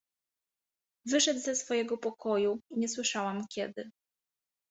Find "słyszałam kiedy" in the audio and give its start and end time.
2.89-3.91